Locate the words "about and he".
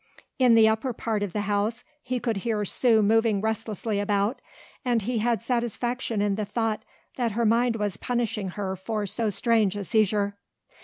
3.99-5.19